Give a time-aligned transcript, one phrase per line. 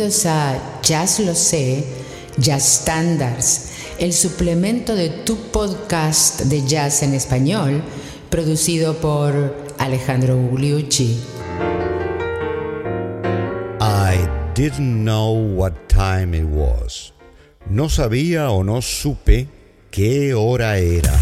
[0.00, 1.84] Bienvenidos a Jazz Lo Sé,
[2.38, 3.68] Jazz Standards,
[3.98, 7.82] el suplemento de tu podcast de jazz en español,
[8.30, 11.20] producido por Alejandro Gugliucci.
[13.78, 17.12] I didn't know what time it was.
[17.68, 19.48] No sabía o no supe
[19.90, 21.12] qué hora era.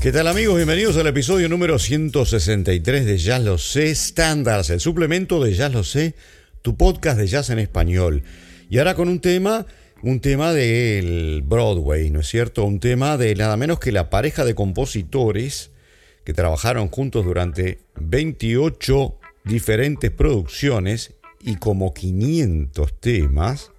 [0.00, 0.54] ¿Qué tal amigos?
[0.54, 5.82] Bienvenidos al episodio número 163 de Jazz Lo Sé Standards, el suplemento de Jazz Lo
[5.82, 6.14] Sé,
[6.62, 8.22] tu podcast de jazz en español.
[8.70, 9.66] Y ahora con un tema,
[10.04, 12.64] un tema del Broadway, ¿no es cierto?
[12.64, 15.72] Un tema de nada menos que la pareja de compositores
[16.24, 23.72] que trabajaron juntos durante 28 diferentes producciones y como 500 temas.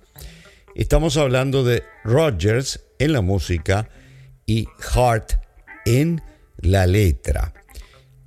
[0.75, 3.87] Estamos hablando de Rogers en la música
[4.45, 5.48] y Hart
[5.85, 6.21] en
[6.57, 7.53] la letra,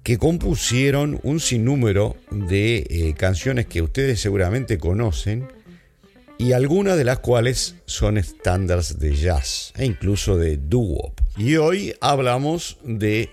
[0.03, 5.49] que compusieron un sinnúmero de eh, canciones que ustedes seguramente conocen
[6.39, 11.21] y algunas de las cuales son estándares de jazz e incluso de doo-wop.
[11.37, 13.31] Y hoy hablamos de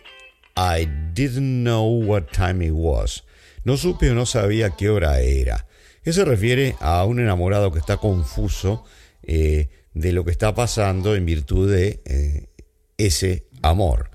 [0.55, 3.23] I didn't know what time it was.
[3.63, 5.65] No supe o no sabía qué hora era.
[6.03, 8.83] Eso se refiere a un enamorado que está confuso
[9.23, 12.49] eh, de lo que está pasando en virtud de eh,
[12.97, 14.09] ese amor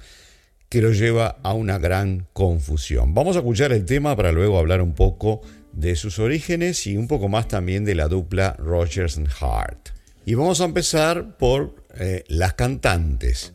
[0.74, 3.14] que lo lleva a una gran confusión.
[3.14, 5.40] Vamos a escuchar el tema para luego hablar un poco
[5.72, 9.90] de sus orígenes y un poco más también de la dupla Rogers and Hart.
[10.26, 13.52] Y vamos a empezar por eh, las cantantes.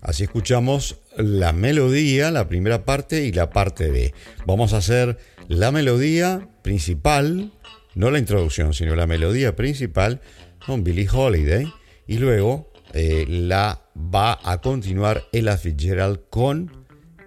[0.00, 4.14] Así escuchamos la melodía, la primera parte y la parte B.
[4.46, 5.18] Vamos a hacer
[5.48, 7.52] la melodía principal,
[7.96, 10.20] no la introducción, sino la melodía principal
[10.64, 11.66] con Billie Holiday
[12.06, 16.70] y luego eh, la va a continuar Ella Fitzgerald con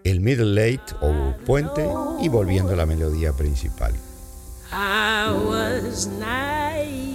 [0.04, 1.88] el middle late o puente
[2.22, 3.94] y volviendo a la melodía principal.
[4.72, 7.14] I was naive.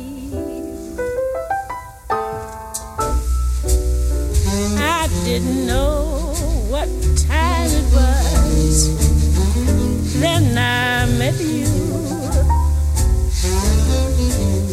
[4.78, 6.34] I didn't know
[6.70, 8.88] what time it was.
[10.20, 11.66] Then I met you.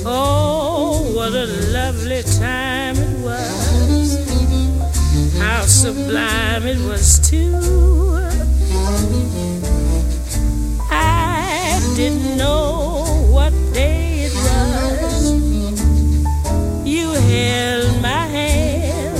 [0.05, 2.74] Oh, what a lovely time.
[5.65, 7.57] How sublime it was, too.
[10.91, 15.31] I didn't know what day it was.
[16.85, 19.17] You held my hand,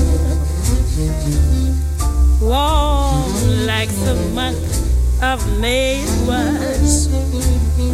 [2.39, 7.07] warm like the month of May it was,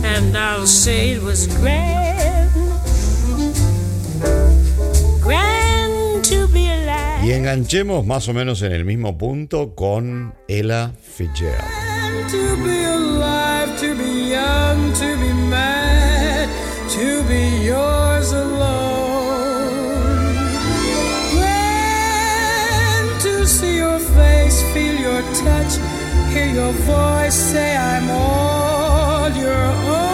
[0.03, 2.00] and I'll say it was grand,
[7.41, 11.65] enganchemos más o menos en el mismo punto con Ella Fitzgerald.
[25.31, 25.77] Touch,
[26.33, 30.10] hear your voice, say I'm all your own.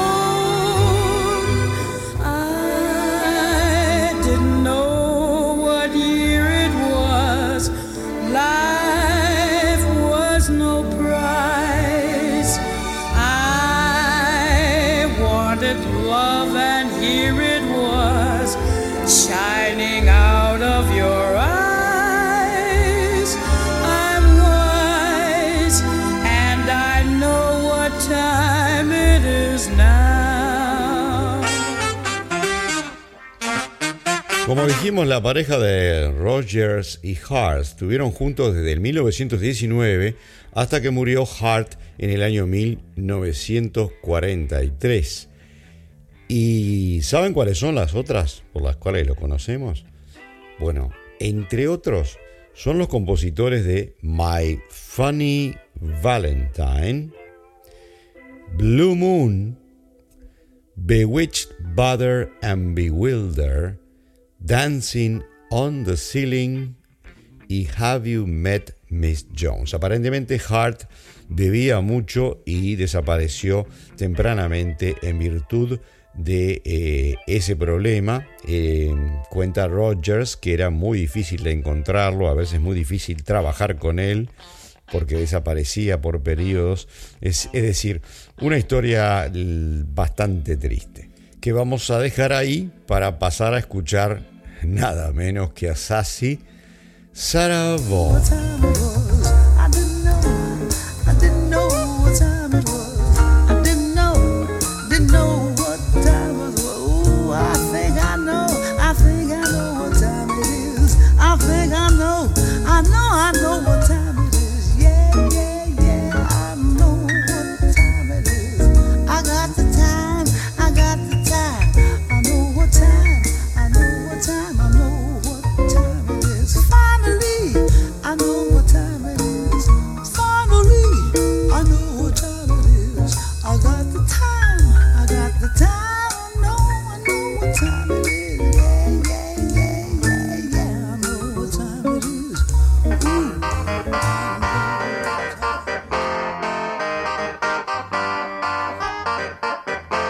[34.45, 40.16] Como dijimos, la pareja de Rogers y Hart estuvieron juntos desde el 1919
[40.53, 45.30] hasta que murió Hart en el año 1943.
[46.27, 49.86] ¿Y saben cuáles son las otras por las cuales lo conocemos?
[50.60, 52.19] Bueno, entre otros,
[52.53, 55.56] son los compositores de My Funny
[56.03, 57.10] Valentine,
[58.56, 59.58] Blue Moon,
[60.86, 63.80] Bewitched, Butter and Bewilder,
[64.44, 66.76] Dancing on the Ceiling
[67.50, 69.74] y Have You Met Miss Jones.
[69.74, 70.84] Aparentemente Hart
[71.30, 75.80] bebía mucho y desapareció tempranamente en virtud
[76.14, 78.28] de eh, ese problema.
[78.48, 78.94] Eh,
[79.30, 84.30] cuenta Rogers que era muy difícil de encontrarlo, a veces muy difícil trabajar con él
[84.92, 86.88] porque desaparecía por periodos.
[87.22, 88.01] Es, decir,
[88.42, 91.10] una historia bastante triste
[91.42, 94.24] que vamos a dejar ahí para pasar a escuchar
[94.63, 96.39] nada menos que a Sassy
[97.13, 97.78] Sarah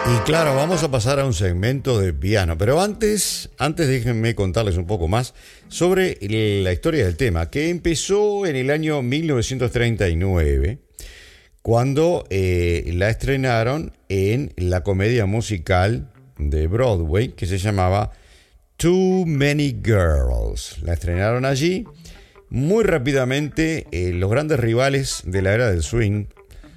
[0.08, 0.24] Vaughan.
[0.24, 4.86] claro, vamos a pasar a un segmento de piano, pero antes, antes déjenme contarles un
[4.86, 5.34] poco más
[5.68, 10.78] sobre la historia del tema, que empezó en el año 1939,
[11.62, 18.12] cuando eh, la estrenaron en la comedia musical de Broadway que se llamaba
[18.76, 20.78] Too Many Girls.
[20.82, 21.84] La estrenaron allí.
[22.50, 26.26] Muy rápidamente, eh, los grandes rivales de la era del swing,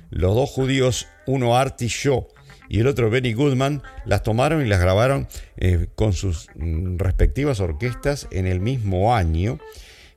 [0.09, 2.27] los dos judíos, uno Art y Shaw,
[2.71, 5.27] y el otro Benny Goodman, las tomaron y las grabaron
[5.57, 9.59] eh, con sus mm, respectivas orquestas en el mismo año.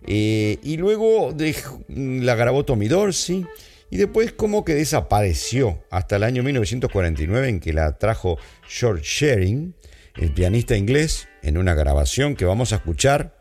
[0.07, 3.45] Eh, y luego mm, la grabó Tommy Dorsey.
[3.91, 9.75] Y después como que desapareció hasta el año 1949 en que la trajo George Shearing,
[10.15, 13.37] el pianista inglés, en una grabación que vamos a escuchar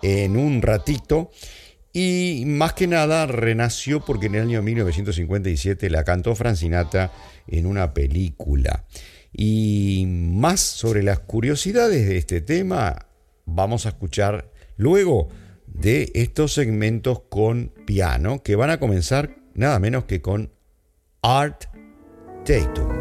[0.00, 1.32] en un ratito.
[2.00, 7.10] Y más que nada renació porque en el año 1957 la cantó Francinata
[7.48, 8.84] en una película.
[9.32, 13.08] Y más sobre las curiosidades de este tema
[13.46, 15.28] vamos a escuchar luego
[15.66, 20.52] de estos segmentos con piano que van a comenzar nada menos que con
[21.20, 21.64] Art
[22.44, 22.97] Tatum.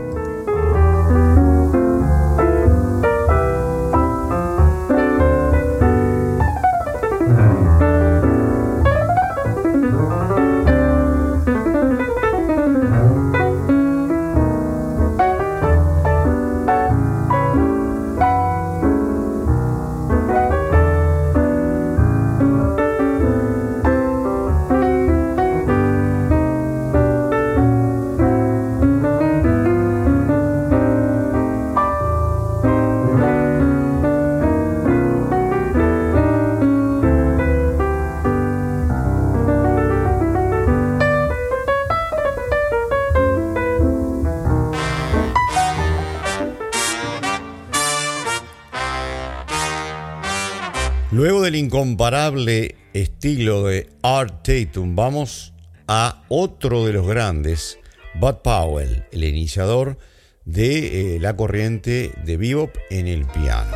[51.09, 55.53] Luego del incomparable estilo de Art Tatum, vamos
[55.87, 57.79] a otro de los grandes,
[58.19, 59.97] Bud Powell, el iniciador
[60.43, 63.71] de eh, la corriente de bebop en el piano.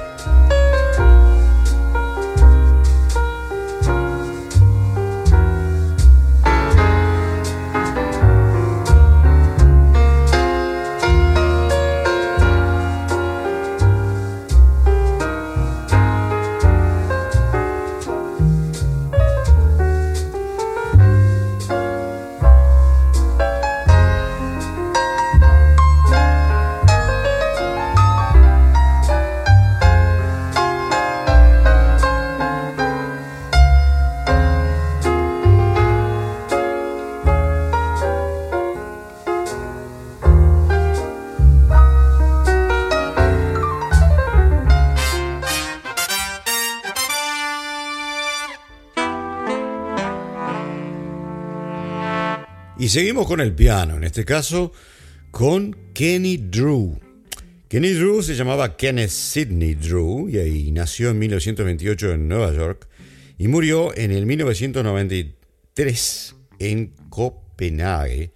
[52.92, 54.74] Seguimos con el piano, en este caso
[55.32, 57.00] con Kenny Drew.
[57.70, 62.90] Kenny Drew se llamaba Kenneth Sidney Drew y ahí nació en 1928 en Nueva York
[63.38, 68.34] y murió en el 1993 en Copenhague.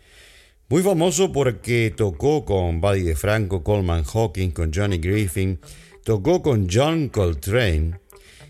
[0.69, 5.59] Muy famoso porque tocó con Buddy DeFranco, Coleman Hawkins, con Johnny Griffin,
[6.05, 7.99] tocó con John Coltrane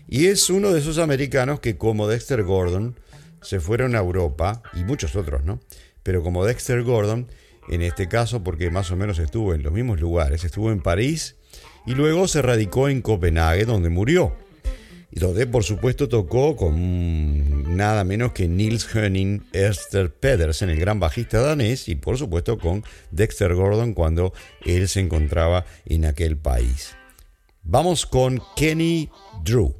[0.06, 2.96] y es uno de esos americanos que como Dexter Gordon
[3.42, 5.58] se fueron a Europa y muchos otros, ¿no?
[6.06, 7.26] Pero como Dexter Gordon,
[7.68, 11.34] en este caso porque más o menos estuvo en los mismos lugares, estuvo en París
[11.84, 14.36] y luego se radicó en Copenhague donde murió.
[15.10, 21.00] Y donde por supuesto tocó con nada menos que Nils Henning Esther Pedersen, el gran
[21.00, 24.32] bajista danés, y por supuesto con Dexter Gordon cuando
[24.64, 26.94] él se encontraba en aquel país.
[27.64, 29.10] Vamos con Kenny
[29.42, 29.74] Drew.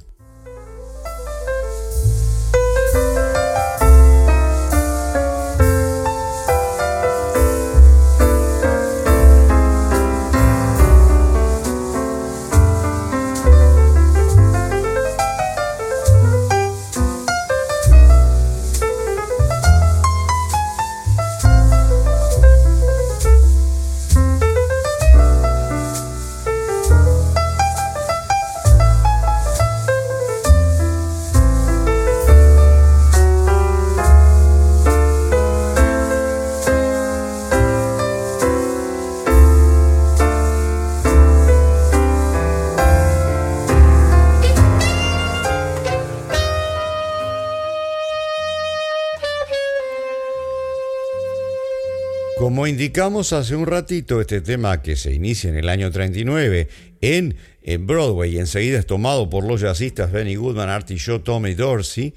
[52.67, 56.67] Indicamos hace un ratito, este tema que se inicia en el año 39
[56.99, 57.35] en,
[57.79, 62.13] Broadway y enseguida es tomado por los jazzistas Benny Goodman, Artie Shaw, Tommy Dorsey,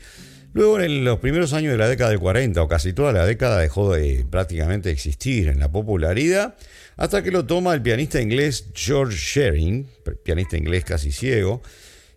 [0.52, 3.58] luego en los primeros años de la década del 40 o casi toda la década
[3.58, 6.56] dejó de prácticamente existir en la popularidad
[6.96, 9.86] hasta que lo toma el pianista inglés George Shearing,
[10.24, 11.62] pianista inglés casi ciego,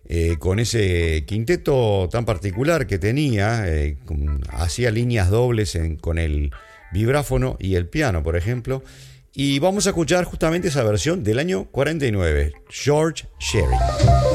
[0.06, 3.96] eh, con ese quinteto tan particular que tenía, eh,
[4.50, 6.50] hacía líneas dobles con el
[6.94, 8.82] vibráfono y el piano, por ejemplo.
[9.34, 14.33] Y vamos a escuchar justamente esa versión del año 49, George Shearing.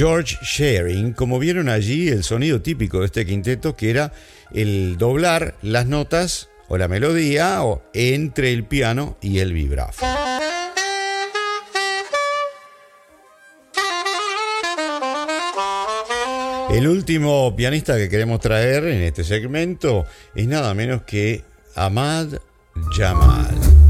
[0.00, 4.14] George Sharing, como vieron allí el sonido típico de este quinteto, que era
[4.50, 10.10] el doblar las notas o la melodía o entre el piano y el vibráfono.
[16.70, 22.28] El último pianista que queremos traer en este segmento es nada menos que Ahmad
[22.96, 23.89] Jamal.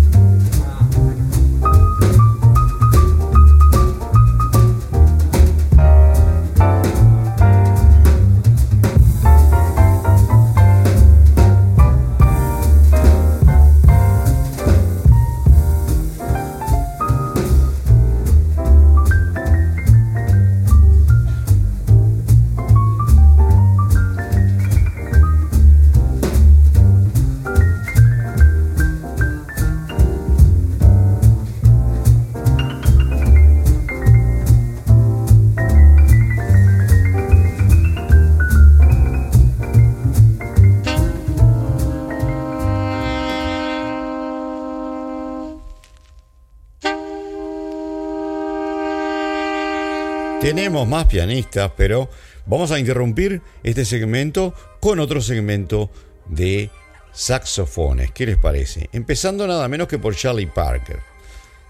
[50.41, 52.09] Tenemos más pianistas, pero
[52.47, 55.91] vamos a interrumpir este segmento con otro segmento
[56.29, 56.71] de
[57.13, 58.11] saxofones.
[58.13, 58.89] ¿Qué les parece?
[58.95, 61.01] Empezando nada menos que por Charlie Parker.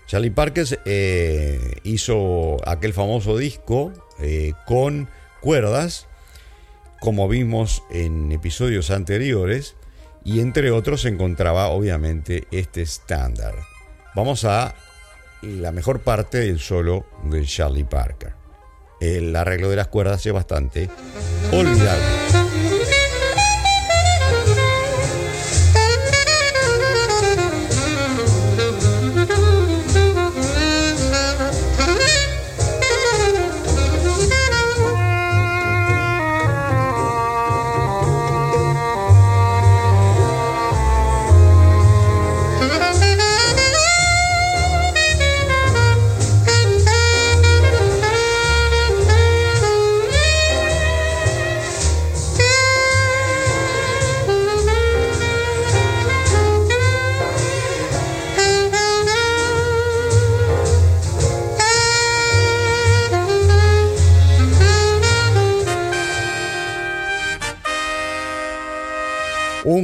[0.07, 5.09] Charlie Parker eh, hizo aquel famoso disco eh, con
[5.41, 6.07] cuerdas,
[7.01, 9.75] como vimos en episodios anteriores,
[10.25, 13.55] y entre otros se encontraba obviamente este estándar.
[14.15, 14.77] Vamos a
[15.43, 18.30] la mejor parte del solo de Charlie Parker
[19.01, 20.89] el arreglo de las cuerdas es bastante
[21.53, 22.50] olvidable.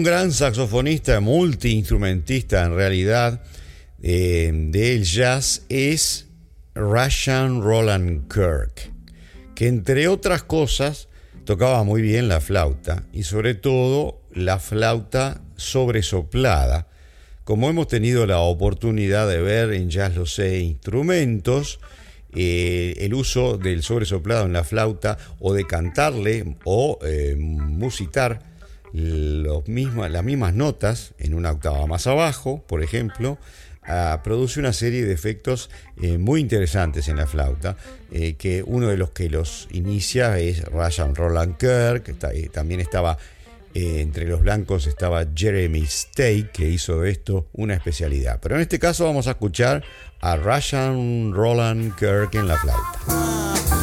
[0.07, 3.43] Gran saxofonista, multiinstrumentista en realidad
[4.01, 6.29] eh, del jazz es
[6.77, 8.93] Russian Roland Kirk,
[9.57, 11.09] que entre otras cosas
[11.45, 16.87] tocaba muy bien la flauta y sobre todo la flauta sobresoplada.
[17.43, 21.81] Como hemos tenido la oportunidad de ver en Jazz Lo Sé Instrumentos,
[22.33, 28.55] eh, el uso del sobresoplado en la flauta o de cantarle o eh, musitar
[28.93, 33.39] los las mismas notas en una octava más abajo, por ejemplo,
[33.83, 37.77] ah, produce una serie de efectos eh, muy interesantes en la flauta,
[38.11, 42.81] eh, que uno de los que los inicia es Ryan Roland Kirk, que eh, también
[42.81, 43.19] estaba
[43.79, 48.39] entre los blancos estaba Jeremy Stake, que hizo de esto una especialidad.
[48.41, 49.85] Pero en este caso vamos a escuchar
[50.23, 53.76] a Ryan Roland Kirk en la flauta.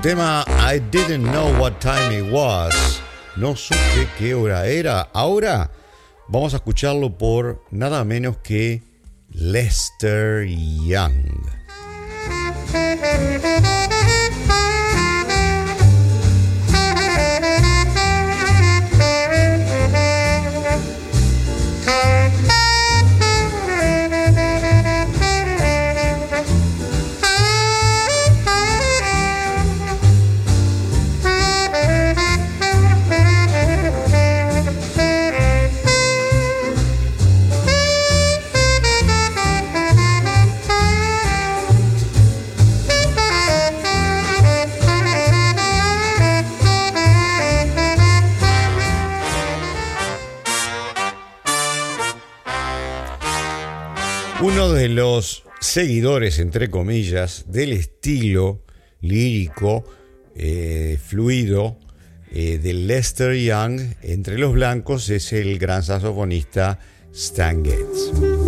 [0.00, 2.72] El tema I didn't know what time it was.
[3.36, 5.10] No supe qué hora era.
[5.12, 5.70] Ahora
[6.26, 8.80] vamos a escucharlo por nada menos que
[9.28, 11.59] Lester Young.
[54.42, 58.62] Uno de los seguidores, entre comillas, del estilo
[59.02, 59.84] lírico,
[60.34, 61.76] eh, fluido
[62.32, 66.78] eh, de Lester Young entre los blancos es el gran saxofonista
[67.12, 68.39] Stan Getz.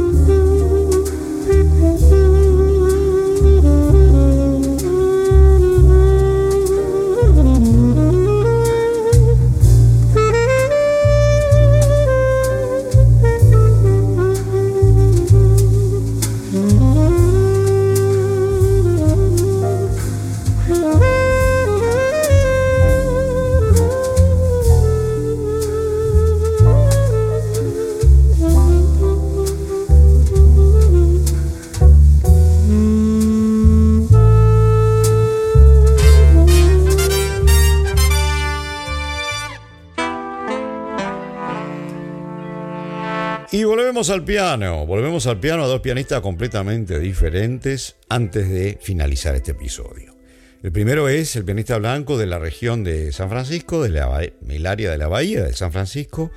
[44.03, 49.53] Volvemos al piano, volvemos al piano a dos pianistas completamente diferentes antes de finalizar este
[49.53, 50.17] episodio.
[50.61, 54.99] El primero es el pianista blanco de la región de San Francisco, del área de
[54.99, 56.33] la bahía de San Francisco,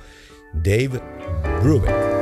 [0.54, 1.00] Dave
[1.60, 2.15] Brubeck.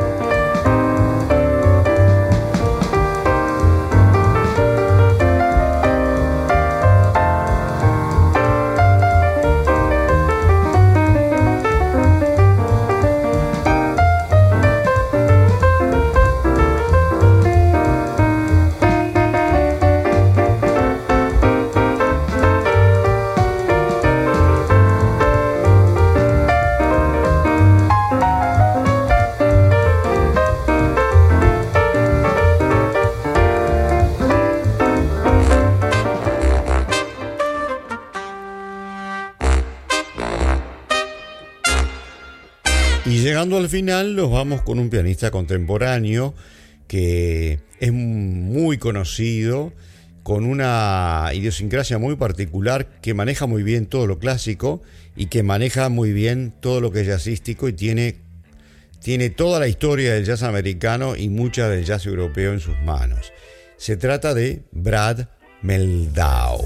[43.74, 46.32] Final, nos vamos con un pianista contemporáneo
[46.86, 49.72] que es muy conocido,
[50.22, 54.80] con una idiosincrasia muy particular, que maneja muy bien todo lo clásico
[55.16, 58.20] y que maneja muy bien todo lo que es jazzístico y tiene,
[59.02, 63.32] tiene toda la historia del jazz americano y mucha del jazz europeo en sus manos.
[63.76, 65.26] Se trata de Brad
[65.62, 66.64] Meldau.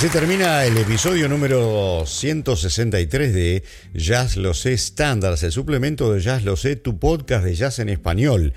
[0.00, 6.42] Así termina el episodio número 163 de Jazz Lo Sé Standards, el suplemento de Jazz
[6.42, 8.54] Lo Sé, tu podcast de jazz en español.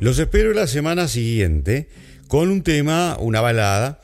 [0.00, 1.90] Los espero la semana siguiente
[2.26, 4.00] con un tema, una balada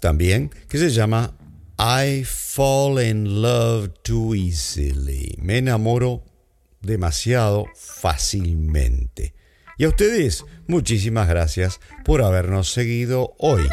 [0.00, 1.36] también, que se llama
[1.78, 5.36] I Fall in Love Too Easily.
[5.36, 6.24] Me enamoro
[6.80, 9.34] demasiado fácilmente.
[9.76, 13.68] Y a ustedes, muchísimas gracias por habernos seguido hoy.